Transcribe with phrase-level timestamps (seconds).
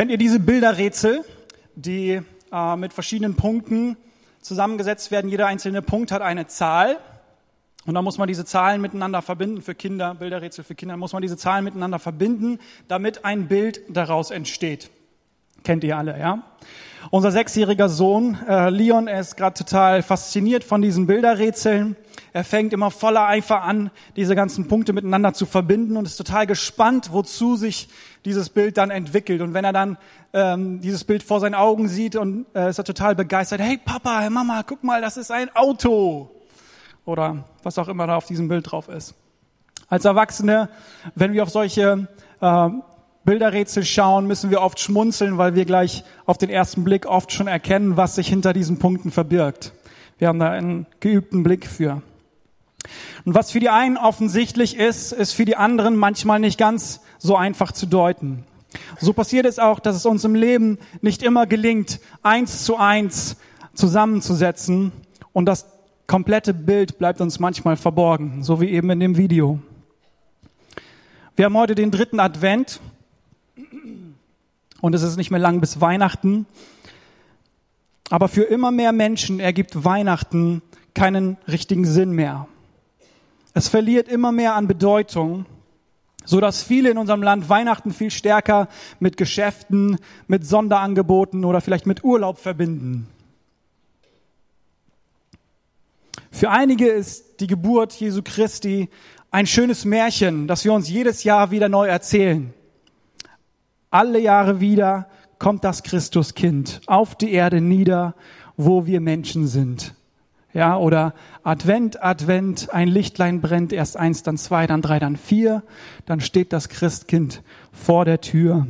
[0.00, 1.26] Kennt ihr diese Bilderrätsel,
[1.74, 3.98] die äh, mit verschiedenen Punkten
[4.40, 5.30] zusammengesetzt werden?
[5.30, 6.96] Jeder einzelne Punkt hat eine Zahl.
[7.84, 11.20] Und dann muss man diese Zahlen miteinander verbinden für Kinder, Bilderrätsel für Kinder, muss man
[11.20, 14.88] diese Zahlen miteinander verbinden, damit ein Bild daraus entsteht.
[15.64, 16.42] Kennt ihr alle, ja?
[17.10, 21.96] Unser sechsjähriger Sohn äh, Leon er ist gerade total fasziniert von diesen Bilderrätseln.
[22.32, 26.46] Er fängt immer voller Eifer an, diese ganzen Punkte miteinander zu verbinden und ist total
[26.46, 27.88] gespannt, wozu sich
[28.24, 29.40] dieses Bild dann entwickelt.
[29.40, 29.96] Und wenn er dann
[30.32, 33.60] ähm, dieses Bild vor seinen Augen sieht und äh, ist er total begeistert.
[33.60, 36.30] Hey Papa, hey Mama, guck mal, das ist ein Auto
[37.04, 39.14] oder was auch immer da auf diesem Bild drauf ist.
[39.88, 40.68] Als Erwachsene,
[41.14, 42.06] wenn wir auf solche
[42.40, 42.68] äh,
[43.24, 47.46] Bilderrätsel schauen, müssen wir oft schmunzeln, weil wir gleich auf den ersten Blick oft schon
[47.46, 49.72] erkennen, was sich hinter diesen Punkten verbirgt.
[50.18, 52.02] Wir haben da einen geübten Blick für.
[53.24, 57.36] Und was für die einen offensichtlich ist, ist für die anderen manchmal nicht ganz so
[57.36, 58.44] einfach zu deuten.
[58.98, 63.36] So passiert es auch, dass es uns im Leben nicht immer gelingt, eins zu eins
[63.74, 64.92] zusammenzusetzen
[65.32, 65.66] und das
[66.06, 69.60] komplette Bild bleibt uns manchmal verborgen, so wie eben in dem Video.
[71.36, 72.80] Wir haben heute den dritten Advent
[74.80, 76.46] und es ist nicht mehr lang bis Weihnachten.
[78.08, 80.62] Aber für immer mehr Menschen ergibt Weihnachten
[80.94, 82.48] keinen richtigen Sinn mehr.
[83.54, 85.46] Es verliert immer mehr an Bedeutung,
[86.24, 91.86] so dass viele in unserem Land Weihnachten viel stärker mit Geschäften, mit Sonderangeboten oder vielleicht
[91.86, 93.08] mit Urlaub verbinden.
[96.30, 98.88] Für einige ist die Geburt Jesu Christi
[99.30, 102.52] ein schönes Märchen, das wir uns jedes Jahr wieder neu erzählen.
[103.90, 105.08] Alle Jahre wieder
[105.40, 108.14] kommt das Christuskind auf die Erde nieder,
[108.56, 109.94] wo wir Menschen sind.
[110.52, 115.62] Ja, oder Advent, Advent, ein Lichtlein brennt, erst eins, dann zwei, dann drei, dann vier,
[116.06, 118.66] dann steht das Christkind vor der Tür.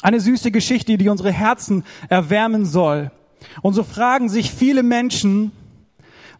[0.00, 3.10] Eine süße Geschichte, die unsere Herzen erwärmen soll.
[3.60, 5.52] Und so fragen sich viele Menschen,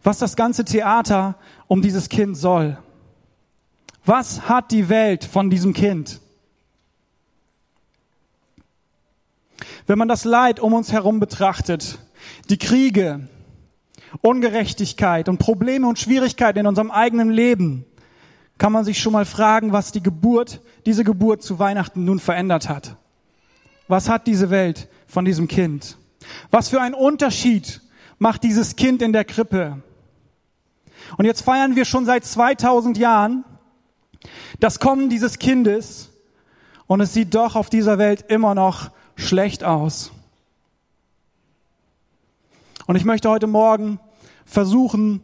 [0.03, 1.35] was das ganze Theater
[1.67, 2.77] um dieses Kind soll.
[4.05, 6.19] Was hat die Welt von diesem Kind?
[9.85, 11.99] Wenn man das Leid um uns herum betrachtet,
[12.49, 13.27] die Kriege,
[14.21, 17.85] Ungerechtigkeit und Probleme und Schwierigkeiten in unserem eigenen Leben,
[18.57, 22.69] kann man sich schon mal fragen, was die Geburt, diese Geburt zu Weihnachten nun verändert
[22.69, 22.95] hat.
[23.87, 25.97] Was hat diese Welt von diesem Kind?
[26.49, 27.81] Was für einen Unterschied
[28.19, 29.81] macht dieses Kind in der Krippe?
[31.17, 33.43] Und jetzt feiern wir schon seit 2000 Jahren
[34.59, 36.11] das Kommen dieses Kindes
[36.87, 40.11] und es sieht doch auf dieser Welt immer noch schlecht aus.
[42.85, 43.99] Und ich möchte heute Morgen
[44.45, 45.21] versuchen,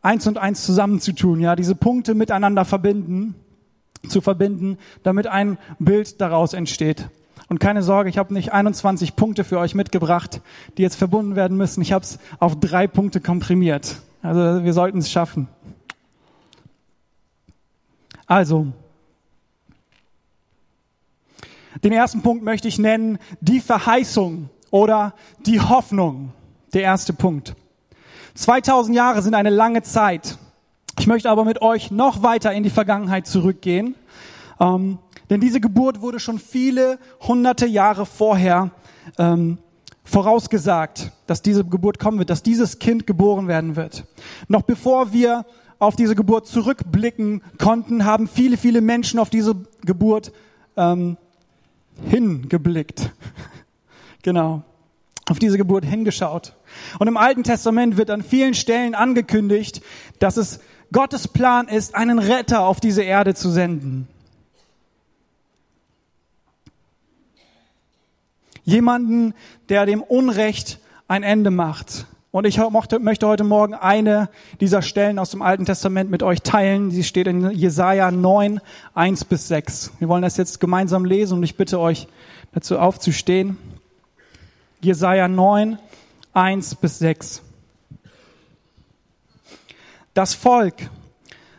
[0.00, 3.34] eins und eins zusammenzutun, ja, diese Punkte miteinander verbinden,
[4.08, 7.08] zu verbinden, damit ein Bild daraus entsteht.
[7.48, 10.40] Und keine Sorge, ich habe nicht 21 Punkte für euch mitgebracht,
[10.76, 11.82] die jetzt verbunden werden müssen.
[11.82, 13.96] Ich habe es auf drei Punkte komprimiert.
[14.22, 15.48] Also wir sollten es schaffen.
[18.26, 18.68] Also,
[21.82, 25.14] den ersten Punkt möchte ich nennen, die Verheißung oder
[25.46, 26.32] die Hoffnung.
[26.72, 27.54] Der erste Punkt.
[28.34, 30.38] 2000 Jahre sind eine lange Zeit.
[30.98, 33.94] Ich möchte aber mit euch noch weiter in die Vergangenheit zurückgehen.
[34.60, 34.98] Ähm,
[35.30, 38.70] denn diese Geburt wurde schon viele hunderte Jahre vorher
[39.18, 39.58] ähm,
[40.04, 44.04] vorausgesagt, dass diese Geburt kommen wird, dass dieses Kind geboren werden wird.
[44.48, 45.44] Noch bevor wir
[45.78, 49.54] auf diese Geburt zurückblicken konnten, haben viele, viele Menschen auf diese
[49.84, 50.32] Geburt
[50.76, 51.16] ähm,
[52.08, 53.12] hingeblickt.
[54.22, 54.62] genau.
[55.28, 56.54] Auf diese Geburt hingeschaut.
[56.98, 59.82] Und im Alten Testament wird an vielen Stellen angekündigt,
[60.18, 60.60] dass es
[60.92, 64.08] Gottes Plan ist, einen Retter auf diese Erde zu senden.
[68.64, 69.34] Jemanden,
[69.68, 70.78] der dem Unrecht
[71.08, 72.06] ein Ende macht.
[72.32, 72.58] Und ich
[73.00, 76.90] möchte heute Morgen eine dieser Stellen aus dem Alten Testament mit euch teilen.
[76.90, 78.58] Sie steht in Jesaja 9,
[78.94, 79.92] 1 bis 6.
[79.98, 82.08] Wir wollen das jetzt gemeinsam lesen und ich bitte euch
[82.54, 83.58] dazu aufzustehen.
[84.80, 85.78] Jesaja 9,
[86.32, 87.42] 1 bis 6.
[90.14, 90.88] Das Volk,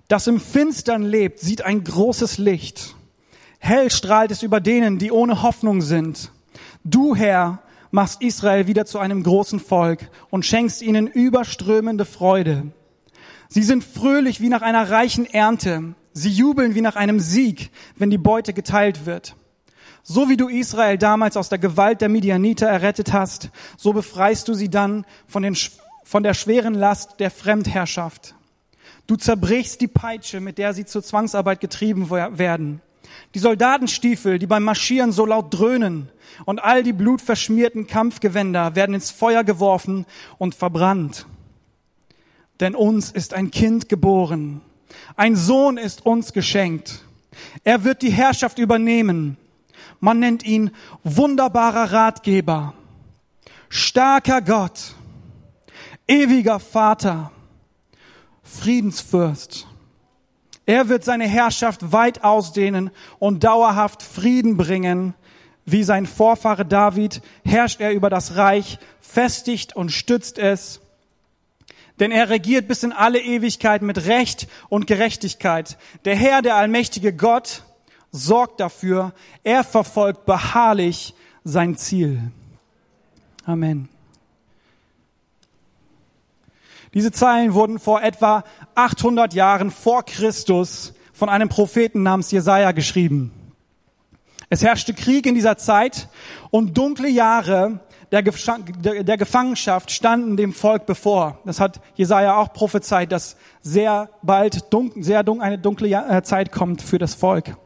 [0.07, 2.95] das im Finstern lebt, sieht ein großes Licht.
[3.59, 6.31] Hell strahlt es über denen, die ohne Hoffnung sind.
[6.83, 7.59] Du, Herr,
[7.93, 12.71] machst Israel wieder zu einem großen Volk und schenkst ihnen überströmende Freude.
[13.49, 15.93] Sie sind fröhlich wie nach einer reichen Ernte.
[16.11, 19.35] Sie jubeln wie nach einem Sieg, wenn die Beute geteilt wird.
[20.01, 24.55] So wie du Israel damals aus der Gewalt der Midianiter errettet hast, so befreist du
[24.55, 25.55] sie dann von, den,
[26.03, 28.33] von der schweren Last der Fremdherrschaft.
[29.05, 32.81] Du zerbrichst die Peitsche, mit der sie zur Zwangsarbeit getrieben werden.
[33.33, 36.09] Die Soldatenstiefel, die beim Marschieren so laut dröhnen,
[36.45, 40.05] und all die blutverschmierten Kampfgewänder werden ins Feuer geworfen
[40.37, 41.25] und verbrannt.
[42.59, 44.61] Denn uns ist ein Kind geboren,
[45.15, 47.03] ein Sohn ist uns geschenkt.
[47.63, 49.37] Er wird die Herrschaft übernehmen.
[49.99, 50.71] Man nennt ihn
[51.03, 52.73] wunderbarer Ratgeber,
[53.69, 54.95] starker Gott,
[56.07, 57.31] ewiger Vater,
[58.43, 59.67] Friedensfürst.
[60.65, 65.13] Er wird seine Herrschaft weit ausdehnen und dauerhaft Frieden bringen.
[65.65, 70.81] Wie sein Vorfahre David herrscht er über das Reich, festigt und stützt es.
[71.99, 75.77] Denn er regiert bis in alle Ewigkeit mit Recht und Gerechtigkeit.
[76.05, 77.63] Der Herr, der allmächtige Gott,
[78.11, 79.13] sorgt dafür.
[79.43, 81.13] Er verfolgt beharrlich
[81.43, 82.19] sein Ziel.
[83.45, 83.89] Amen.
[86.93, 88.43] Diese Zeilen wurden vor etwa
[88.75, 93.31] 800 Jahren vor Christus von einem Propheten namens Jesaja geschrieben.
[94.49, 96.09] Es herrschte Krieg in dieser Zeit
[96.51, 97.79] und dunkle Jahre
[98.11, 101.39] der, der, Gefangenschaft standen dem Volk bevor.
[101.45, 106.51] Das hat Jesaja auch prophezeit, dass sehr bald dun sehr dun eine dunkle äh, Zeit
[106.51, 107.57] kommt für das Volk.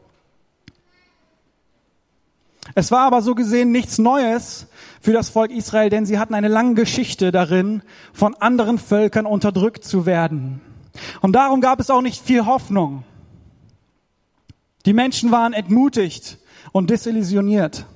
[2.74, 4.66] Es war aber so gesehen nichts Neues
[5.00, 7.82] für das Volk Israel, denn sie hatten eine lange Geschichte darin,
[8.12, 10.60] von anderen Völkern unterdrückt zu werden.
[11.20, 13.04] Und darum gab es auch nicht viel Hoffnung.
[14.86, 16.38] Die Menschen waren entmutigt
[16.72, 17.86] und desillusioniert.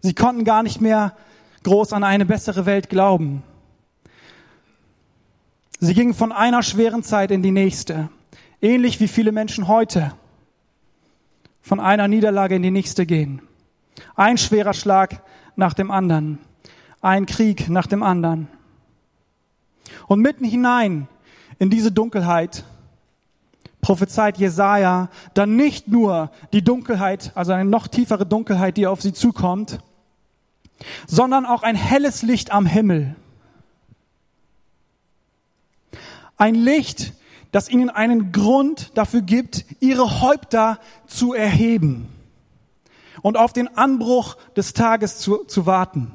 [0.00, 1.16] Sie konnten gar nicht mehr
[1.64, 3.42] groß an eine bessere Welt glauben.
[5.80, 8.08] Sie gingen von einer schweren Zeit in die nächste,
[8.62, 10.12] ähnlich wie viele Menschen heute
[11.60, 13.42] von einer Niederlage in die nächste gehen.
[14.14, 15.22] Ein schwerer Schlag
[15.56, 16.38] nach dem anderen,
[17.00, 18.48] ein Krieg nach dem anderen.
[20.06, 21.08] Und mitten hinein
[21.58, 22.64] in diese Dunkelheit
[23.80, 29.12] prophezeit Jesaja dann nicht nur die Dunkelheit, also eine noch tiefere Dunkelheit, die auf sie
[29.12, 29.78] zukommt,
[31.06, 33.14] sondern auch ein helles Licht am Himmel.
[36.36, 37.12] Ein Licht,
[37.52, 42.08] das ihnen einen Grund dafür gibt, ihre Häupter zu erheben
[43.22, 46.14] und auf den Anbruch des Tages zu, zu warten.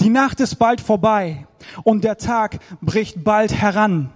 [0.00, 1.46] Die Nacht ist bald vorbei
[1.82, 4.10] und der Tag bricht bald heran.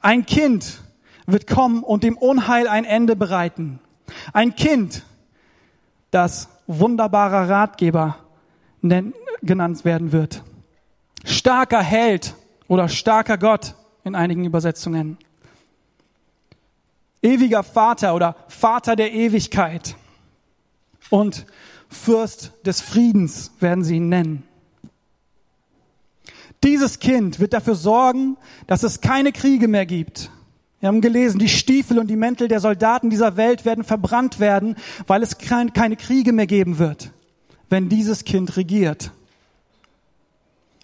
[0.00, 0.82] Ein Kind
[1.26, 3.80] wird kommen und dem Unheil ein Ende bereiten.
[4.32, 5.04] Ein Kind,
[6.10, 8.16] das wunderbarer Ratgeber
[9.42, 10.42] genannt werden wird.
[11.24, 12.34] Starker Held
[12.68, 13.74] oder starker Gott
[14.04, 15.18] in einigen Übersetzungen.
[17.22, 19.96] Ewiger Vater oder Vater der Ewigkeit.
[21.10, 21.46] Und
[21.88, 24.42] Fürst des Friedens werden sie ihn nennen.
[26.64, 28.36] Dieses Kind wird dafür sorgen,
[28.66, 30.30] dass es keine Kriege mehr gibt.
[30.80, 34.76] Wir haben gelesen, die Stiefel und die Mäntel der Soldaten dieser Welt werden verbrannt werden,
[35.06, 37.10] weil es keine Kriege mehr geben wird,
[37.68, 39.12] wenn dieses Kind regiert.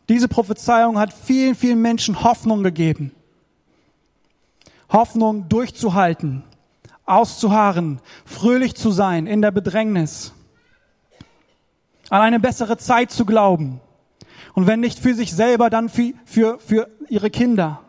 [0.09, 3.13] Diese Prophezeiung hat vielen, vielen Menschen Hoffnung gegeben.
[4.95, 6.43] Hoffnung durchzuhalten,
[7.05, 10.33] auszuharren, fröhlich zu sein in der Bedrängnis,
[12.09, 13.81] an eine bessere Zeit zu glauben,
[14.55, 17.81] und wenn nicht für sich selber, dann für, für, für ihre Kinder.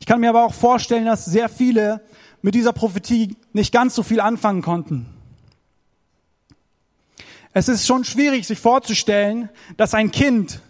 [0.00, 2.00] Ich kann mir aber auch vorstellen, dass sehr viele
[2.40, 5.06] mit dieser Prophetie nicht ganz so viel anfangen konnten.
[7.52, 10.60] Es ist schon schwierig, sich vorzustellen, dass ein Kind,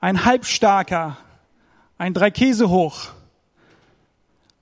[0.00, 1.16] ein Halbstarker,
[2.02, 3.10] ein Dreikäse hoch,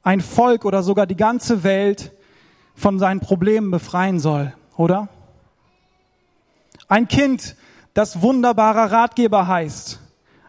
[0.02, 2.12] ein Volk oder sogar die ganze Welt
[2.74, 5.08] von seinen Problemen befreien soll, oder?
[6.86, 7.56] Ein Kind,
[7.94, 10.00] das wunderbarer Ratgeber heißt.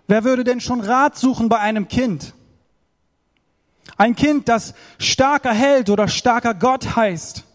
[0.08, 2.34] Wer würde denn schon Rat suchen bei einem Kind?
[3.96, 7.46] Ein Kind, das starker Held oder starker Gott heißt.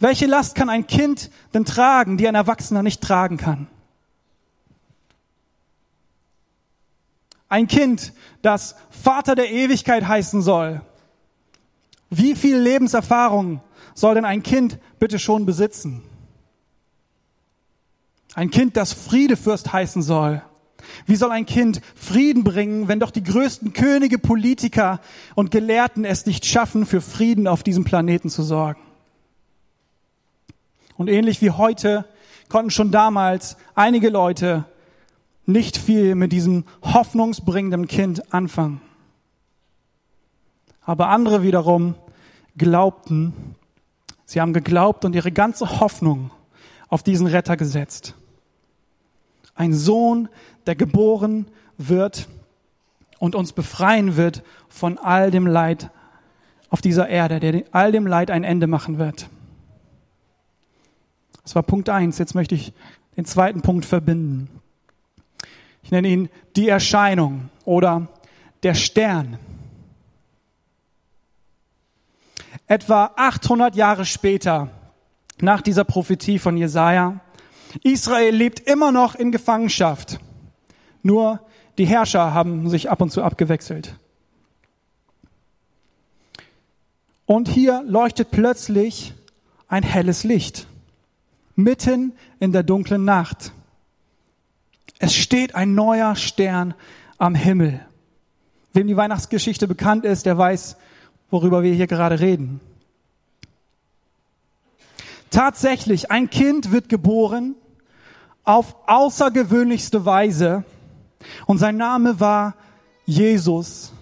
[0.00, 3.68] Welche Last kann ein Kind denn tragen, die ein Erwachsener nicht tragen kann?
[7.48, 8.12] Ein Kind,
[8.42, 10.82] das Vater der Ewigkeit heißen soll.
[12.10, 13.60] Wie viel Lebenserfahrung
[13.94, 16.02] soll denn ein Kind bitte schon besitzen?
[18.34, 20.42] Ein Kind, das Friedefürst heißen soll.
[21.06, 25.00] Wie soll ein Kind Frieden bringen, wenn doch die größten Könige, Politiker
[25.34, 28.80] und Gelehrten es nicht schaffen, für Frieden auf diesem Planeten zu sorgen?
[30.96, 32.04] Und ähnlich wie heute
[32.48, 34.64] konnten schon damals einige Leute
[35.48, 38.80] nicht viel mit diesem hoffnungsbringenden Kind anfangen.
[40.82, 41.94] Aber andere wiederum
[42.56, 43.32] glaubten,
[44.24, 46.30] sie haben geglaubt und ihre ganze Hoffnung
[46.88, 48.14] auf diesen Retter gesetzt
[49.58, 50.28] ein Sohn,
[50.66, 52.28] der geboren wird
[53.18, 55.90] und uns befreien wird von all dem Leid
[56.70, 59.28] auf dieser Erde, der all dem Leid ein Ende machen wird.
[61.42, 62.18] Das war Punkt eins.
[62.18, 62.72] Jetzt möchte ich
[63.16, 64.48] den zweiten Punkt verbinden.
[65.88, 68.08] Ich nenne ihn die Erscheinung oder
[68.62, 69.38] der Stern.
[72.66, 74.68] Etwa 800 Jahre später,
[75.40, 77.20] nach dieser Prophetie von Jesaja,
[77.82, 80.20] Israel lebt immer noch in Gefangenschaft.
[81.02, 81.40] Nur
[81.78, 83.98] die Herrscher haben sich ab und zu abgewechselt.
[87.24, 89.14] Und hier leuchtet plötzlich
[89.68, 90.66] ein helles Licht,
[91.56, 93.52] mitten in der dunklen Nacht.
[94.98, 96.74] Es steht ein neuer Stern
[97.18, 97.80] am Himmel.
[98.72, 100.76] Wem die Weihnachtsgeschichte bekannt ist, der weiß,
[101.30, 102.60] worüber wir hier gerade reden.
[105.30, 107.54] Tatsächlich, ein Kind wird geboren
[108.44, 110.64] auf außergewöhnlichste Weise
[111.46, 112.54] und sein Name war
[113.04, 113.92] Jesus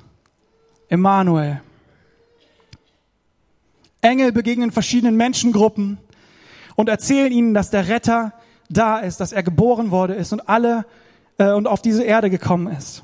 [0.88, 1.60] Emmanuel.
[4.02, 5.98] Engel begegnen verschiedenen Menschengruppen
[6.76, 8.32] und erzählen ihnen, dass der Retter
[8.68, 10.84] da ist, dass er geboren wurde ist und alle
[11.38, 13.02] äh, und auf diese Erde gekommen ist.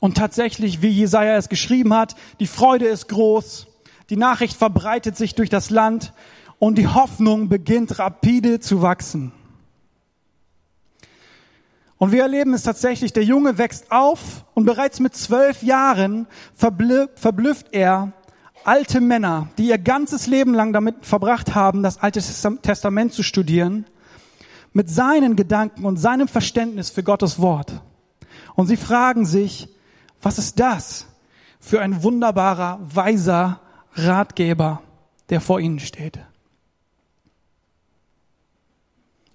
[0.00, 3.66] Und tatsächlich, wie Jesaja es geschrieben hat, die Freude ist groß,
[4.10, 6.12] die Nachricht verbreitet sich durch das Land
[6.58, 9.32] und die Hoffnung beginnt rapide zu wachsen.
[11.98, 17.66] Und wir erleben es tatsächlich, der Junge wächst auf und bereits mit zwölf Jahren verblüfft
[17.72, 18.12] er
[18.64, 22.20] alte Männer, die ihr ganzes Leben lang damit verbracht haben, das Alte
[22.62, 23.84] Testament zu studieren,
[24.72, 27.80] mit seinen Gedanken und seinem Verständnis für Gottes Wort.
[28.54, 29.68] Und sie fragen sich,
[30.22, 31.06] was ist das
[31.60, 33.60] für ein wunderbarer, weiser
[33.94, 34.82] Ratgeber,
[35.30, 36.18] der vor ihnen steht?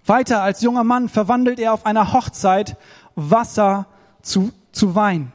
[0.05, 2.77] Weiter als junger Mann verwandelt er auf einer Hochzeit
[3.15, 3.87] Wasser
[4.21, 5.31] zu, zu Wein.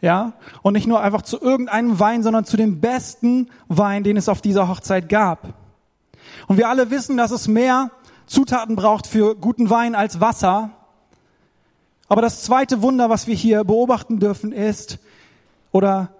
[0.00, 4.28] Ja, und nicht nur einfach zu irgendeinem Wein, sondern zu dem besten Wein, den es
[4.28, 5.54] auf dieser Hochzeit gab.
[6.48, 7.92] Und wir alle wissen, dass es mehr
[8.32, 10.70] Zutaten braucht für guten Wein als Wasser.
[12.08, 15.00] Aber das zweite Wunder, was wir hier beobachten dürfen, ist,
[15.70, 16.14] oder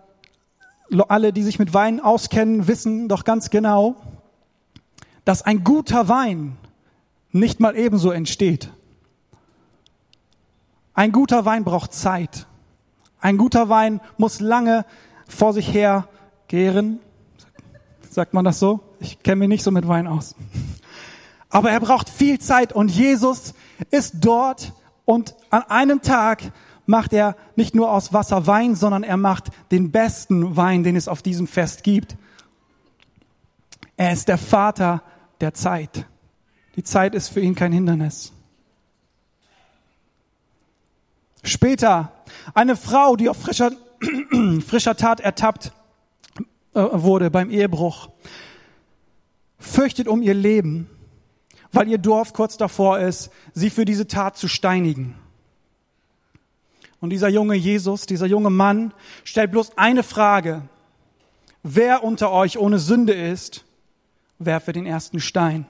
[1.08, 3.96] alle, die sich mit Wein auskennen, wissen doch ganz genau,
[5.24, 6.58] dass ein guter Wein
[7.30, 8.70] nicht mal ebenso entsteht.
[10.92, 12.46] Ein guter Wein braucht Zeit.
[13.20, 14.84] Ein guter Wein muss lange
[15.26, 16.08] vor sich her
[16.46, 17.00] gären.
[18.10, 18.80] Sagt man das so?
[19.00, 20.34] Ich kenne mich nicht so mit Wein aus.
[21.52, 23.52] Aber er braucht viel Zeit und Jesus
[23.90, 24.72] ist dort
[25.04, 26.50] und an einem Tag
[26.86, 31.08] macht er nicht nur aus Wasser Wein, sondern er macht den besten Wein, den es
[31.08, 32.16] auf diesem Fest gibt.
[33.98, 35.02] Er ist der Vater
[35.42, 36.06] der Zeit.
[36.76, 38.32] Die Zeit ist für ihn kein Hindernis.
[41.42, 42.12] Später
[42.54, 43.72] eine Frau, die auf frischer,
[44.66, 45.72] frischer Tat ertappt
[46.72, 48.08] äh, wurde beim Ehebruch,
[49.58, 50.88] fürchtet um ihr Leben,
[51.72, 55.14] weil ihr Dorf kurz davor ist, sie für diese Tat zu steinigen.
[57.00, 60.62] Und dieser junge Jesus, dieser junge Mann stellt bloß eine Frage.
[61.62, 63.64] Wer unter euch ohne Sünde ist,
[64.38, 65.66] werfe den ersten Stein.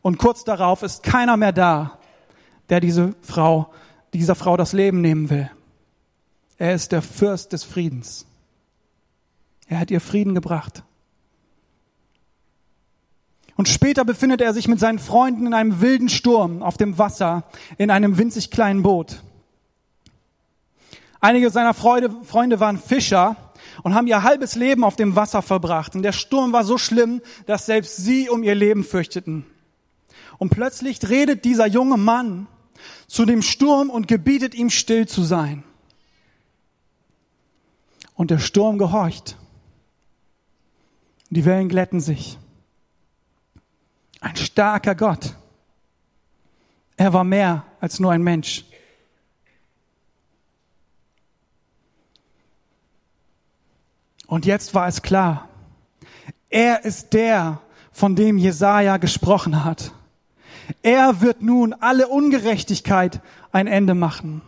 [0.00, 1.98] Und kurz darauf ist keiner mehr da,
[2.68, 3.72] der diese Frau,
[4.14, 5.50] dieser Frau das Leben nehmen will.
[6.58, 8.26] Er ist der Fürst des Friedens.
[9.68, 10.84] Er hat ihr Frieden gebracht.
[13.56, 17.44] Und später befindet er sich mit seinen Freunden in einem wilden Sturm auf dem Wasser
[17.78, 19.22] in einem winzig kleinen Boot.
[21.20, 23.36] Einige seiner Freunde, Freunde waren Fischer
[23.82, 25.94] und haben ihr halbes Leben auf dem Wasser verbracht.
[25.94, 29.46] Und der Sturm war so schlimm, dass selbst sie um ihr Leben fürchteten.
[30.38, 32.46] Und plötzlich redet dieser junge Mann
[33.06, 35.64] zu dem Sturm und gebietet ihm still zu sein.
[38.14, 39.36] Und der Sturm gehorcht.
[41.30, 42.38] Die Wellen glätten sich.
[44.26, 45.34] Ein starker Gott.
[46.96, 48.64] Er war mehr als nur ein Mensch.
[54.26, 55.48] Und jetzt war es klar.
[56.50, 57.60] Er ist der,
[57.92, 59.92] von dem Jesaja gesprochen hat.
[60.82, 63.20] Er wird nun alle Ungerechtigkeit
[63.52, 64.42] ein Ende machen.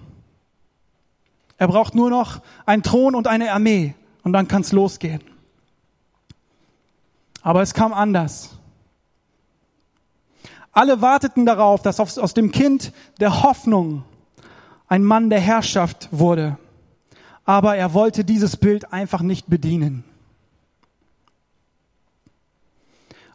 [1.56, 3.94] Er braucht nur noch einen Thron und eine Armee
[4.24, 5.22] und dann kann es losgehen.
[7.42, 8.57] Aber es kam anders.
[10.78, 14.04] Alle warteten darauf, dass aus dem Kind der Hoffnung
[14.86, 16.56] ein Mann der Herrschaft wurde.
[17.44, 20.04] Aber er wollte dieses Bild einfach nicht bedienen.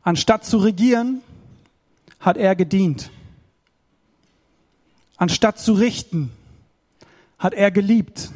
[0.03, 1.21] Anstatt zu regieren,
[2.21, 3.11] hat er gedient.
[5.17, 6.31] Anstatt zu richten,
[7.39, 8.31] hat er geliebt.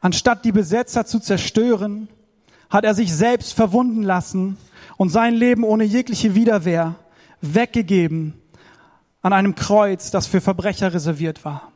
[0.00, 2.08] Anstatt die Besetzer zu zerstören,
[2.70, 4.56] hat er sich selbst verwunden lassen
[4.96, 6.96] und sein Leben ohne jegliche Widerwehr
[7.40, 8.34] weggegeben
[9.22, 11.72] an einem Kreuz, das für Verbrecher reserviert war.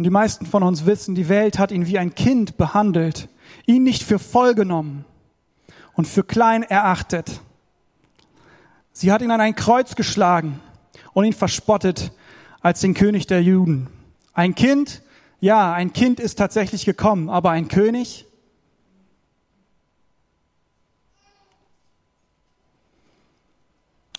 [0.00, 3.28] Und die meisten von uns wissen, die Welt hat ihn wie ein Kind behandelt,
[3.66, 5.04] ihn nicht für voll genommen
[5.92, 7.42] und für klein erachtet.
[8.92, 10.60] Sie hat ihn an ein Kreuz geschlagen
[11.12, 12.12] und ihn verspottet
[12.60, 13.88] als den König der Juden.
[14.32, 15.02] Ein Kind,
[15.40, 18.26] ja, ein Kind ist tatsächlich gekommen, aber ein König?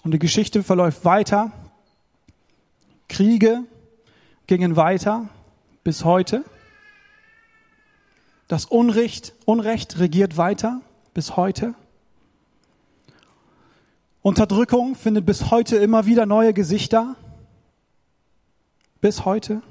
[0.04, 1.52] Und die Geschichte verläuft weiter.
[3.08, 3.64] Kriege
[4.48, 5.30] gingen weiter
[5.84, 6.44] bis heute.
[8.48, 10.82] Das Unrecht, Unrecht regiert weiter
[11.14, 11.76] bis heute.
[14.22, 17.16] Unterdrückung findet bis heute immer wieder neue Gesichter.
[19.00, 19.62] Bis heute.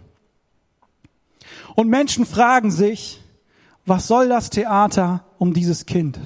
[1.80, 3.22] Und Menschen fragen sich,
[3.86, 6.20] was soll das Theater um dieses Kind?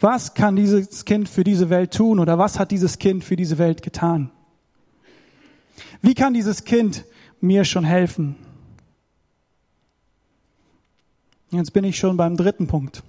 [0.00, 3.56] Was kann dieses Kind für diese Welt tun oder was hat dieses Kind für diese
[3.56, 4.30] Welt getan?
[6.02, 7.06] Wie kann dieses Kind
[7.40, 8.36] mir schon helfen.
[11.50, 13.02] Jetzt bin ich schon beim dritten Punkt.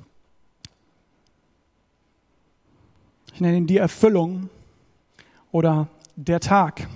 [3.34, 4.50] Ich nenne ihn die Erfüllung
[5.52, 6.88] oder der Tag.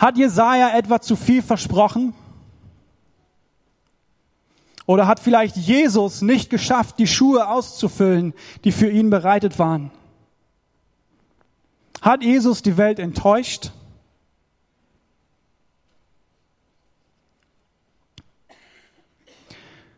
[0.00, 2.14] Hat Jesaja etwa zu viel versprochen?
[4.86, 8.32] Oder hat vielleicht Jesus nicht geschafft, die Schuhe auszufüllen,
[8.64, 9.90] die für ihn bereitet waren?
[12.00, 13.72] Hat Jesus die Welt enttäuscht?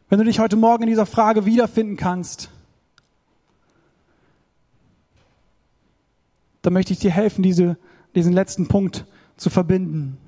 [0.09, 2.51] Wenn du dich heute Morgen in dieser Frage wiederfinden kannst,
[6.63, 7.79] dann möchte ich dir helfen, diese,
[8.17, 9.07] diesen letzten Punkt
[9.43, 10.19] zu verbinden.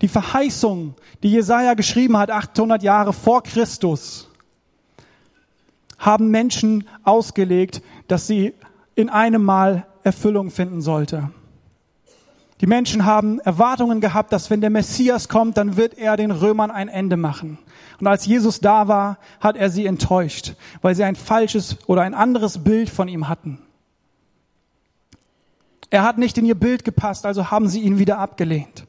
[0.00, 4.30] Die Verheißung, die Jesaja geschrieben hat, 800 Jahre vor Christus,
[5.98, 8.54] haben Menschen ausgelegt, dass sie
[8.94, 11.30] in einem Mal Erfüllung finden sollte.
[12.60, 16.70] Die Menschen haben Erwartungen gehabt, dass wenn der Messias kommt, dann wird er den Römern
[16.70, 17.58] ein Ende machen.
[18.00, 22.14] Und als Jesus da war, hat er sie enttäuscht, weil sie ein falsches oder ein
[22.14, 23.58] anderes Bild von ihm hatten.
[25.94, 28.84] Er hat nicht in ihr Bild gepasst, also haben sie ihn wieder abgelehnt.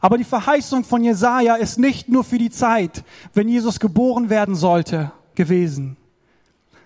[0.00, 4.56] Aber die Verheißung von Jesaja ist nicht nur für die Zeit, wenn Jesus geboren werden
[4.56, 5.96] sollte, gewesen.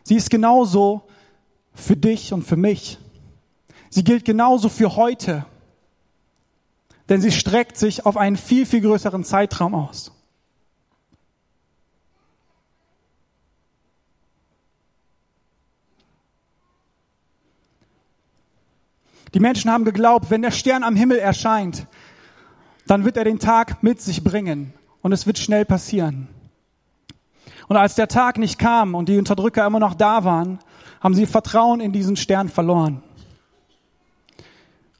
[0.02, 1.04] Sie ist genauso
[1.72, 2.98] für dich und für mich.
[3.88, 5.46] Sie gilt genauso für heute,
[7.08, 10.12] denn sie streckt sich auf einen viel, viel größeren Zeitraum aus.
[19.34, 21.86] Die Menschen haben geglaubt, wenn der Stern am Himmel erscheint,
[22.86, 26.28] dann wird er den Tag mit sich bringen und es wird schnell passieren.
[27.68, 30.58] Und als der Tag nicht kam und die Unterdrücker immer noch da waren,
[31.00, 33.02] haben sie Vertrauen in diesen Stern verloren.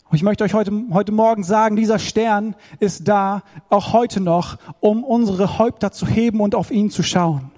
[0.09, 4.59] Und ich möchte euch heute, heute Morgen sagen, dieser Stern ist da, auch heute noch,
[4.79, 7.51] um unsere Häupter zu heben und auf ihn zu schauen.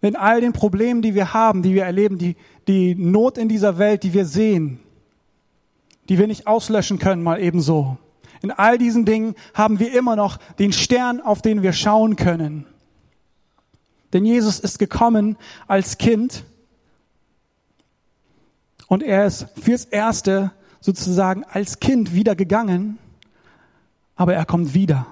[0.00, 2.36] In all den Problemen, die wir haben, die wir erleben, die,
[2.68, 4.80] die Not in dieser Welt, die wir sehen,
[6.08, 7.98] die wir nicht auslöschen können, mal ebenso.
[8.42, 12.66] In all diesen Dingen haben wir immer noch den Stern, auf den wir schauen können.
[14.12, 15.36] Denn Jesus ist gekommen
[15.66, 16.44] als Kind
[18.86, 22.98] und er ist fürs Erste sozusagen als Kind wieder gegangen,
[24.14, 25.06] aber er kommt wieder.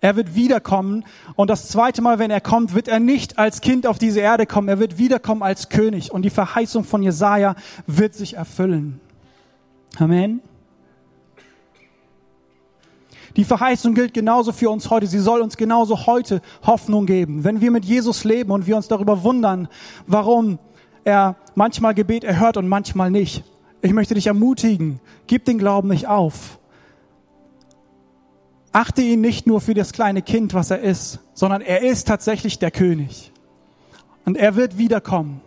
[0.00, 3.86] Er wird wiederkommen und das zweite Mal, wenn er kommt, wird er nicht als Kind
[3.86, 7.56] auf diese Erde kommen, er wird wiederkommen als König und die Verheißung von Jesaja
[7.86, 9.00] wird sich erfüllen.
[9.98, 10.40] Amen.
[13.36, 15.06] Die Verheißung gilt genauso für uns heute.
[15.06, 17.42] Sie soll uns genauso heute Hoffnung geben.
[17.42, 19.68] Wenn wir mit Jesus leben und wir uns darüber wundern,
[20.06, 20.58] warum
[21.04, 23.44] er manchmal Gebet erhört und manchmal nicht.
[23.82, 26.58] Ich möchte dich ermutigen, gib den Glauben nicht auf.
[28.72, 32.58] Achte ihn nicht nur für das kleine Kind, was er ist, sondern er ist tatsächlich
[32.58, 33.32] der König.
[34.24, 35.42] Und er wird wiederkommen.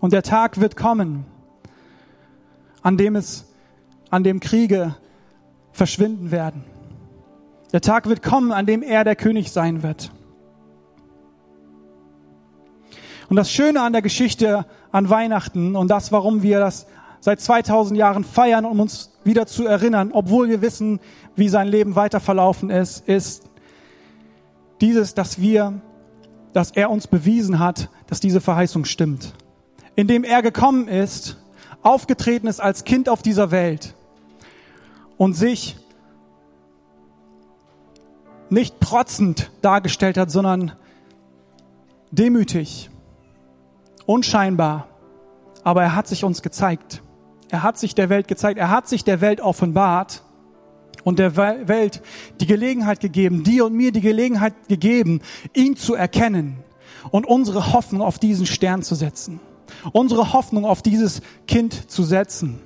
[0.00, 1.24] Und der Tag wird kommen,
[2.82, 3.46] an dem es,
[4.10, 4.94] an dem Kriege
[5.72, 6.64] verschwinden werden.
[7.72, 10.10] Der Tag wird kommen, an dem er der König sein wird.
[13.28, 16.86] Und das Schöne an der Geschichte an Weihnachten und das, warum wir das
[17.20, 21.00] seit 2000 Jahren feiern, um uns wieder zu erinnern, obwohl wir wissen,
[21.36, 23.50] wie sein Leben weiter verlaufen ist, ist
[24.80, 25.82] dieses, dass wir
[26.52, 29.32] dass er uns bewiesen hat, dass diese Verheißung stimmt.
[29.98, 31.38] Indem er gekommen ist,
[31.82, 33.96] aufgetreten ist als Kind auf dieser Welt
[35.16, 35.76] und sich
[38.48, 40.70] nicht protzend dargestellt hat, sondern
[42.12, 42.90] demütig,
[44.06, 44.86] unscheinbar.
[45.64, 47.02] Aber er hat sich uns gezeigt.
[47.50, 48.60] Er hat sich der Welt gezeigt.
[48.60, 50.22] Er hat sich der Welt offenbart
[51.02, 52.02] und der Welt
[52.40, 55.22] die Gelegenheit gegeben, dir und mir die Gelegenheit gegeben,
[55.54, 56.62] ihn zu erkennen
[57.10, 59.40] und unsere Hoffnung auf diesen Stern zu setzen.
[59.92, 62.60] Unsere Hoffnung auf dieses Kind zu setzen.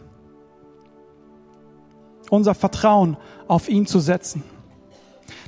[2.30, 3.16] Unser Vertrauen
[3.48, 4.42] auf ihn zu setzen.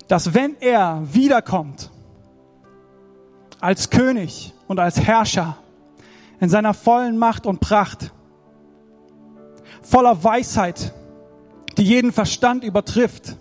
[0.08, 1.90] Dass wenn er wiederkommt,
[3.60, 5.56] als König und als Herrscher,
[6.40, 8.12] in seiner vollen Macht und Pracht,
[9.80, 10.92] voller Weisheit,
[11.78, 13.36] die jeden Verstand übertrifft.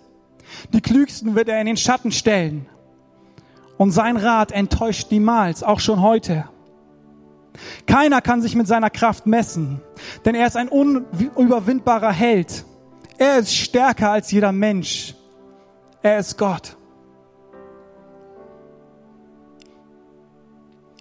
[0.72, 2.66] Die Klügsten wird er in den Schatten stellen.
[3.76, 6.48] Und sein Rat enttäuscht niemals, auch schon heute.
[7.86, 9.80] Keiner kann sich mit seiner Kraft messen,
[10.24, 12.64] denn er ist ein unüberwindbarer Held.
[13.18, 15.14] Er ist stärker als jeder Mensch.
[16.02, 16.76] Er ist Gott.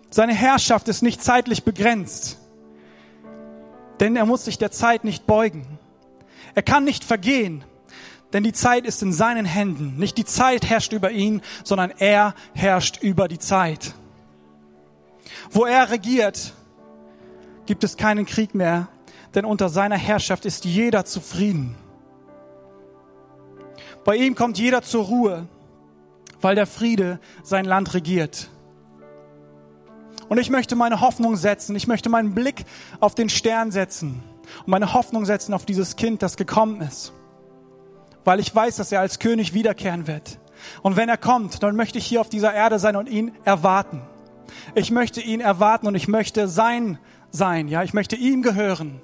[0.10, 2.38] Seine Herrschaft ist nicht zeitlich begrenzt,
[4.00, 5.80] denn er muss sich der Zeit nicht beugen.
[6.54, 7.64] Er kann nicht vergehen,
[8.32, 9.96] denn die Zeit ist in seinen Händen.
[9.98, 13.96] Nicht die Zeit herrscht über ihn, sondern er herrscht über die Zeit.
[15.52, 16.54] Wo er regiert,
[17.66, 18.88] gibt es keinen Krieg mehr,
[19.36, 21.76] denn unter seiner Herrschaft ist jeder zufrieden.
[24.04, 25.48] Bei ihm kommt jeder zur Ruhe,
[26.42, 28.50] weil der Friede sein Land regiert.
[30.28, 32.66] Und ich möchte meine Hoffnung setzen, ich möchte meinen Blick
[33.00, 34.24] auf den Stern setzen
[34.60, 37.14] und meine Hoffnung setzen auf dieses Kind, das gekommen ist.
[38.26, 40.40] Weil ich weiß, dass er als König wiederkehren wird.
[40.82, 44.02] Und wenn er kommt, dann möchte ich hier auf dieser Erde sein und ihn erwarten.
[44.76, 46.98] Ich möchte ihn erwarten und ich möchte sein
[47.32, 49.02] sein, ja, ich möchte ihm gehören.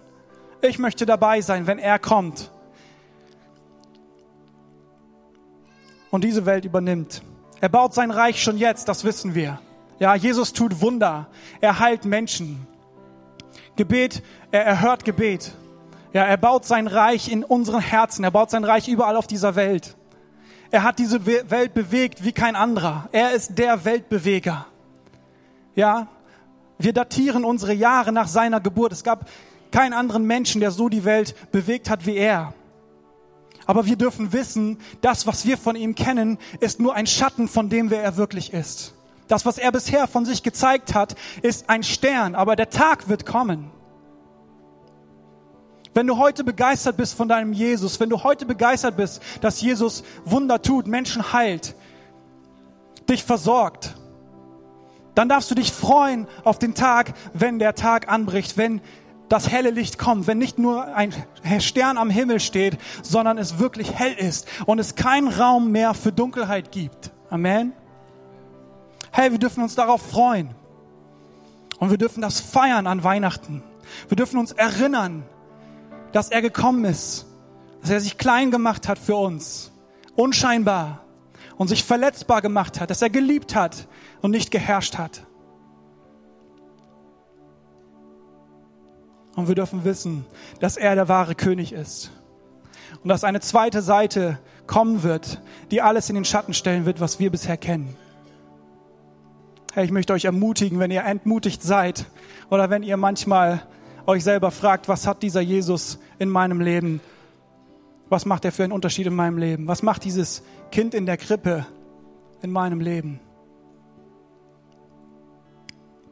[0.62, 2.52] Ich möchte dabei sein, wenn er kommt
[6.12, 7.22] und diese Welt übernimmt.
[7.62, 9.60] Er baut sein Reich schon jetzt, das wissen wir.
[10.00, 11.28] Ja, Jesus tut Wunder.
[11.60, 12.66] Er heilt Menschen.
[13.76, 15.54] Gebet, er erhört Gebet.
[16.14, 18.24] Ja, er baut sein Reich in unseren Herzen.
[18.24, 19.96] Er baut sein Reich überall auf dieser Welt.
[20.72, 23.10] Er hat diese Welt bewegt wie kein anderer.
[23.12, 24.68] Er ist der Weltbeweger.
[25.80, 26.10] Ja,
[26.78, 28.92] wir datieren unsere Jahre nach seiner Geburt.
[28.92, 29.30] Es gab
[29.72, 32.54] keinen anderen Menschen, der so die Welt bewegt hat wie er.
[33.66, 37.70] Aber wir dürfen wissen, das, was wir von ihm kennen, ist nur ein Schatten von
[37.70, 38.94] dem, wer er wirklich ist.
[39.30, 43.26] Das, was er bisher von sich gezeigt hat, ist ein Stern, aber der Tag wird
[43.26, 43.72] kommen.
[45.94, 50.04] Wenn du heute begeistert bist von deinem Jesus, wenn du heute begeistert bist, dass Jesus
[50.26, 51.74] Wunder tut, Menschen heilt,
[53.08, 53.96] dich versorgt,
[55.20, 58.80] dann darfst du dich freuen auf den Tag, wenn der Tag anbricht, wenn
[59.28, 61.12] das helle Licht kommt, wenn nicht nur ein
[61.60, 66.14] Stern am Himmel steht, sondern es wirklich hell ist und es keinen Raum mehr für
[66.14, 67.12] Dunkelheit gibt.
[67.30, 67.74] Amen.
[69.12, 70.52] Hey, wir dürfen uns darauf freuen.
[71.80, 73.62] Und wir dürfen das feiern an Weihnachten.
[74.08, 75.26] Wir dürfen uns erinnern,
[76.14, 77.26] dass er gekommen ist,
[77.82, 79.74] dass er sich klein gemacht hat für uns,
[80.16, 81.02] unscheinbar
[81.58, 83.86] und sich verletzbar gemacht hat, dass er geliebt hat
[84.22, 85.26] und nicht geherrscht hat.
[89.36, 90.26] Und wir dürfen wissen,
[90.60, 92.12] dass er der wahre König ist.
[93.04, 97.20] Und dass eine zweite Seite kommen wird, die alles in den Schatten stellen wird, was
[97.20, 97.96] wir bisher kennen.
[99.74, 102.06] Hey, ich möchte euch ermutigen, wenn ihr entmutigt seid
[102.50, 103.62] oder wenn ihr manchmal
[104.08, 107.00] euch selber fragt, was hat dieser Jesus in meinem Leben?
[108.10, 109.68] Was macht er für einen Unterschied in meinem Leben?
[109.68, 111.66] Was macht dieses Kind in der Krippe
[112.42, 113.20] in meinem Leben?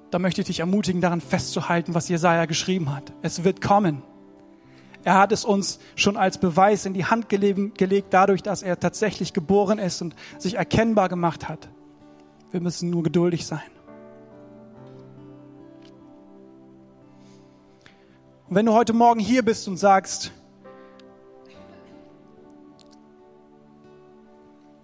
[0.09, 3.11] Da möchte ich dich ermutigen, daran festzuhalten, was Jesaja geschrieben hat.
[3.21, 4.03] Es wird kommen.
[5.03, 9.33] Er hat es uns schon als Beweis in die Hand gelegt, dadurch, dass er tatsächlich
[9.33, 11.69] geboren ist und sich erkennbar gemacht hat.
[12.51, 13.59] Wir müssen nur geduldig sein.
[18.49, 20.31] Und wenn du heute Morgen hier bist und sagst,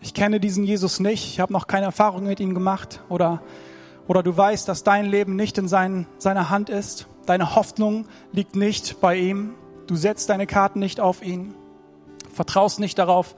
[0.02, 3.42] ich kenne diesen Jesus nicht, ich habe noch keine Erfahrung mit ihm gemacht oder,
[4.08, 8.56] oder du weißt, dass dein Leben nicht in sein, seiner Hand ist, deine Hoffnung liegt
[8.56, 9.56] nicht bei ihm,
[9.88, 11.56] du setzt deine Karten nicht auf ihn,
[12.32, 13.36] vertraust nicht darauf,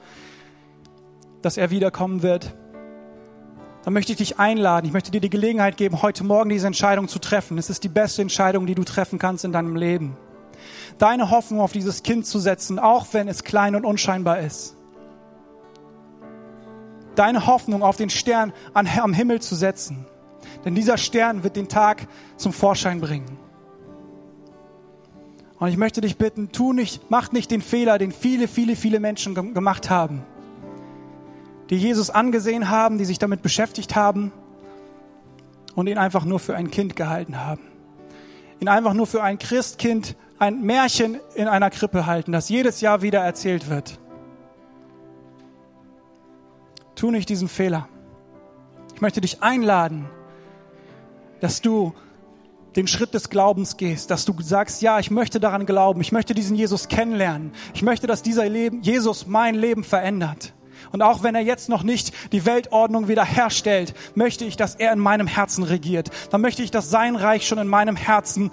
[1.42, 2.54] dass er wiederkommen wird,
[3.84, 4.84] dann möchte ich dich einladen.
[4.84, 7.56] Ich möchte dir die Gelegenheit geben, heute Morgen diese Entscheidung zu treffen.
[7.56, 10.16] Es ist die beste Entscheidung, die du treffen kannst in deinem Leben.
[10.98, 14.74] Deine Hoffnung auf dieses Kind zu setzen, auch wenn es klein und unscheinbar ist.
[17.14, 20.04] Deine Hoffnung auf den Stern am Himmel zu setzen.
[20.66, 23.38] Denn dieser Stern wird den Tag zum Vorschein bringen.
[25.60, 28.98] Und ich möchte dich bitten, tu nicht, mach nicht den Fehler, den viele, viele, viele
[28.98, 30.22] Menschen gemacht haben,
[31.70, 34.32] die Jesus angesehen haben, die sich damit beschäftigt haben
[35.76, 37.62] und ihn einfach nur für ein Kind gehalten haben.
[38.58, 43.02] Ihn einfach nur für ein Christkind, ein Märchen in einer Krippe halten, das jedes Jahr
[43.02, 44.00] wieder erzählt wird.
[46.96, 47.88] Tu nicht diesen Fehler.
[48.94, 50.06] Ich möchte dich einladen,
[51.40, 51.92] dass du
[52.76, 56.34] den Schritt des Glaubens gehst, dass du sagst, ja, ich möchte daran glauben, ich möchte
[56.34, 60.52] diesen Jesus kennenlernen, ich möchte, dass dieser Leben, Jesus mein Leben verändert.
[60.92, 64.98] Und auch wenn er jetzt noch nicht die Weltordnung wiederherstellt, möchte ich, dass er in
[64.98, 66.10] meinem Herzen regiert.
[66.30, 68.50] Dann möchte ich, dass sein Reich schon in meinem Herzen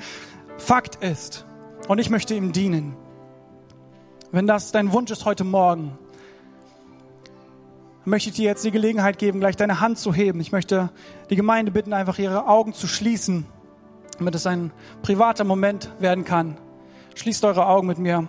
[0.58, 1.46] Fakt ist.
[1.88, 2.96] Und ich möchte ihm dienen.
[4.32, 5.98] Wenn das dein Wunsch ist heute Morgen,
[8.06, 10.40] möchte ich dir jetzt die Gelegenheit geben, gleich deine Hand zu heben.
[10.40, 10.90] Ich möchte
[11.30, 13.46] die Gemeinde bitten, einfach ihre Augen zu schließen,
[14.18, 16.58] damit es ein privater Moment werden kann.
[17.16, 18.28] Schließt eure Augen mit mir.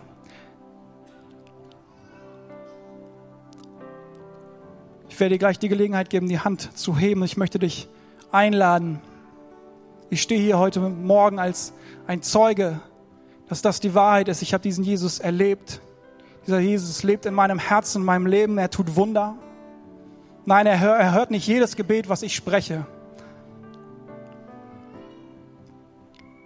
[5.09, 7.23] Ich werde dir gleich die Gelegenheit geben, die Hand zu heben.
[7.23, 7.89] Ich möchte dich
[8.33, 9.01] einladen.
[10.11, 11.73] Ich stehe hier heute Morgen als
[12.07, 12.81] ein Zeuge,
[13.49, 14.43] dass das die Wahrheit ist.
[14.43, 15.81] Ich habe diesen Jesus erlebt.
[16.47, 18.59] Dieser Jesus lebt in meinem Herzen, in meinem Leben.
[18.59, 19.37] Er tut Wunder.
[20.47, 22.87] Nein, er, hör, er hört nicht jedes Gebet, was ich spreche.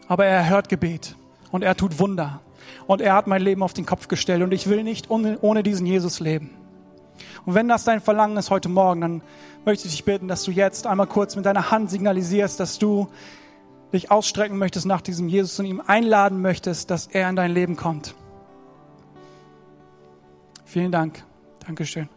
[0.07, 1.17] Aber er hört Gebet
[1.51, 2.41] und er tut Wunder.
[2.87, 5.63] Und er hat mein Leben auf den Kopf gestellt und ich will nicht ohne, ohne
[5.63, 6.51] diesen Jesus leben.
[7.45, 9.23] Und wenn das dein Verlangen ist heute Morgen, dann
[9.65, 13.09] möchte ich dich bitten, dass du jetzt einmal kurz mit deiner Hand signalisierst, dass du
[13.93, 17.77] dich ausstrecken möchtest nach diesem Jesus und ihm einladen möchtest, dass er in dein Leben
[17.77, 18.15] kommt.
[20.65, 21.25] Vielen Dank.
[21.67, 22.09] Dankeschön.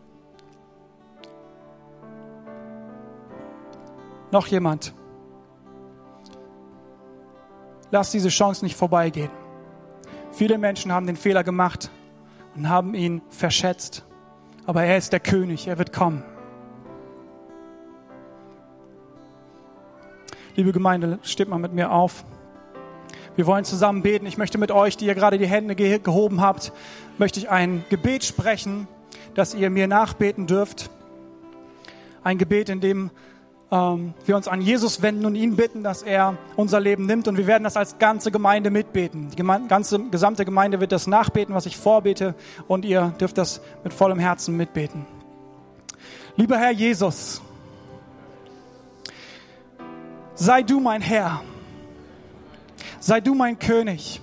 [4.32, 4.94] Noch jemand?
[7.92, 9.30] Lass diese Chance nicht vorbeigehen.
[10.32, 11.92] Viele Menschen haben den Fehler gemacht
[12.56, 14.06] und haben ihn verschätzt.
[14.66, 16.24] Aber er ist der König, er wird kommen.
[20.56, 22.24] Liebe Gemeinde, steht mal mit mir auf.
[23.36, 24.26] Wir wollen zusammen beten.
[24.26, 26.72] Ich möchte mit euch, die ihr gerade die Hände gehoben habt,
[27.18, 28.88] möchte ich ein Gebet sprechen,
[29.34, 30.90] das ihr mir nachbeten dürft.
[32.24, 33.12] Ein Gebet, in dem
[33.72, 37.28] ähm, wir uns an Jesus wenden und ihn bitten, dass er unser Leben nimmt.
[37.28, 39.30] Und wir werden das als ganze Gemeinde mitbeten.
[39.30, 42.36] Die Geme ganze gesamte Gemeinde wird das nachbeten, was ich vorbete.
[42.68, 45.06] Und ihr dürft das mit vollem Herzen mitbeten.
[46.36, 47.42] Lieber Herr Jesus,
[50.36, 51.42] sei du mein Herr.
[53.00, 54.22] Sei du mein König.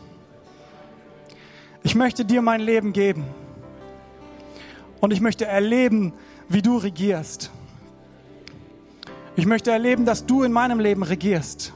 [1.82, 3.24] Ich möchte dir mein Leben geben.
[5.00, 6.12] Und ich möchte erleben,
[6.48, 7.50] wie du regierst.
[9.38, 11.72] Ich möchte erleben, dass du in meinem Leben regierst.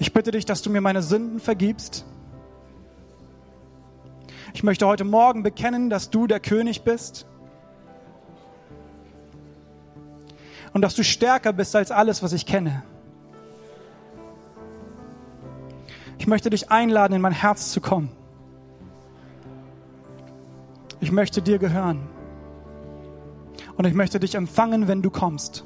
[0.00, 2.04] Ich bitte dich, dass du mir meine Sünden vergibst.
[4.54, 7.24] Ich möchte heute Morgen bekennen, dass du der König bist
[10.72, 12.82] und dass du stärker bist als alles, was ich kenne.
[16.18, 18.10] Ich möchte dich einladen, in mein Herz zu kommen.
[20.98, 22.17] Ich möchte dir gehören.
[23.78, 25.64] Und ich möchte dich empfangen, wenn du kommst.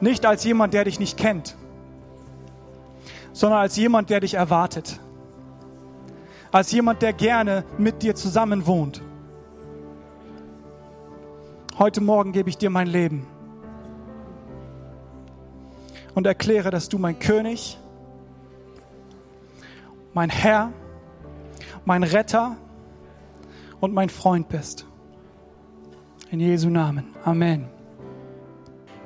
[0.00, 1.56] Nicht als jemand, der dich nicht kennt,
[3.32, 5.00] sondern als jemand, der dich erwartet.
[6.52, 9.02] Als jemand, der gerne mit dir zusammen wohnt.
[11.78, 13.26] Heute Morgen gebe ich dir mein Leben
[16.14, 17.78] und erkläre, dass du mein König,
[20.12, 20.74] mein Herr,
[21.86, 22.58] mein Retter
[23.80, 24.89] und mein Freund bist.
[26.32, 27.12] In Jesu Namen.
[27.24, 27.68] Amen.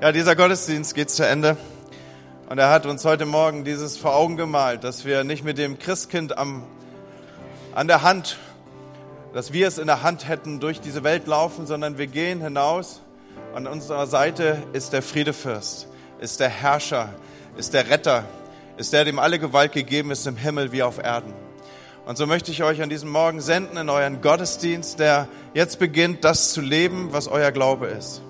[0.03, 1.57] Ja, dieser Gottesdienst geht zu Ende.
[2.51, 5.79] Und er hat uns heute Morgen dieses vor Augen gemalt, dass wir nicht mit dem
[5.79, 6.65] Christkind am,
[7.75, 8.37] an der Hand,
[9.33, 13.01] dass wir es in der Hand hätten, durch diese Welt laufen, sondern wir gehen hinaus.
[13.55, 15.89] An unserer Seite ist der Friedefürst,
[16.21, 17.09] ist der Herrscher,
[17.57, 18.25] ist der Retter,
[18.77, 21.33] ist der, dem alle Gewalt gegeben ist im Himmel wie auf Erden.
[22.07, 26.23] Und so möchte ich euch an diesem Morgen senden in euren Gottesdienst, der jetzt beginnt,
[26.23, 28.21] das zu leben, was euer Glaube ist.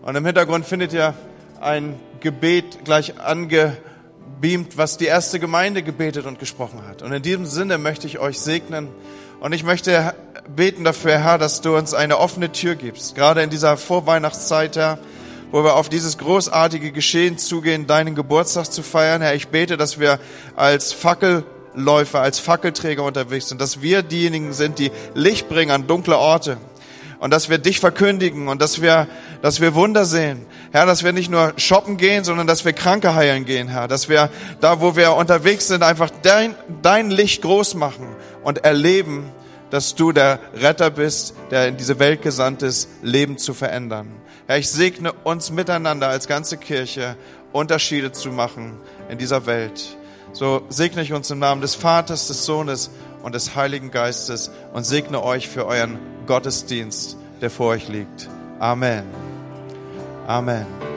[0.00, 1.12] Und im Hintergrund findet ihr
[1.60, 7.02] ein Gebet gleich angebeamt, was die erste Gemeinde gebetet und gesprochen hat.
[7.02, 8.88] Und in diesem Sinne möchte ich euch segnen.
[9.40, 10.14] Und ich möchte
[10.56, 14.98] beten dafür, Herr, dass du uns eine offene Tür gibst, gerade in dieser Vorweihnachtszeit, Herr,
[15.50, 19.20] wo wir auf dieses großartige Geschehen zugehen, deinen Geburtstag zu feiern.
[19.20, 20.18] Herr, ich bete, dass wir
[20.56, 25.86] als Fackel Läufer, als Fackelträger unterwegs sind, dass wir diejenigen sind, die Licht bringen an
[25.86, 26.58] dunkle Orte.
[27.20, 29.08] und dass wir dich verkündigen und dass wir,
[29.40, 30.44] dass wir Wunder sehen.
[30.72, 33.88] Herr, dass wir nicht nur shoppen gehen, sondern dass wir Kranke heilen gehen, Herr.
[33.88, 34.28] Dass wir
[34.60, 38.08] da, wo wir unterwegs sind, einfach dein, dein Licht groß machen
[38.42, 39.30] und erleben,
[39.70, 44.08] dass du der Retter bist, der in diese Welt gesandt ist, Leben zu verändern.
[44.46, 47.16] Herr, ich segne uns miteinander als ganze Kirche,
[47.52, 48.76] Unterschiede zu machen
[49.08, 49.96] in dieser Welt.
[50.34, 52.90] So segne ich uns im Namen des Vaters, des Sohnes
[53.22, 58.28] und des Heiligen Geistes und segne euch für euren Gottesdienst, der vor euch liegt.
[58.58, 59.04] Amen.
[60.26, 60.93] Amen.